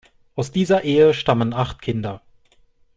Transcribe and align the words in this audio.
Aus 0.33 0.51
dieser 0.51 0.83
Ehe 0.83 1.13
stammen 1.13 1.53
acht 1.53 1.83
Kinder. 1.83 2.23